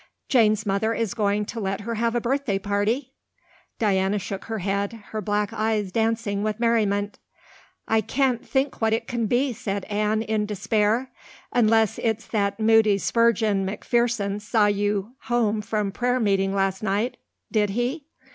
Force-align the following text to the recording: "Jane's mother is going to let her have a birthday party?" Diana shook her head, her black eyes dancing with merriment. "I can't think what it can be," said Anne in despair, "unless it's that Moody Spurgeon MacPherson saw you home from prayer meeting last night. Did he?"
"Jane's 0.29 0.65
mother 0.65 0.95
is 0.95 1.13
going 1.13 1.45
to 1.45 1.59
let 1.59 1.81
her 1.81 1.93
have 1.93 2.15
a 2.15 2.19
birthday 2.21 2.57
party?" 2.57 3.13
Diana 3.77 4.17
shook 4.17 4.45
her 4.45 4.57
head, 4.57 4.93
her 5.11 5.21
black 5.21 5.53
eyes 5.53 5.91
dancing 5.91 6.41
with 6.41 6.59
merriment. 6.59 7.19
"I 7.87 8.01
can't 8.01 8.43
think 8.43 8.81
what 8.81 8.93
it 8.93 9.05
can 9.07 9.27
be," 9.27 9.53
said 9.53 9.85
Anne 9.85 10.23
in 10.23 10.47
despair, 10.47 11.11
"unless 11.53 11.99
it's 11.99 12.25
that 12.29 12.59
Moody 12.59 12.97
Spurgeon 12.97 13.63
MacPherson 13.63 14.39
saw 14.39 14.65
you 14.65 15.13
home 15.25 15.61
from 15.61 15.91
prayer 15.91 16.19
meeting 16.19 16.51
last 16.51 16.81
night. 16.81 17.17
Did 17.51 17.69
he?" 17.69 18.07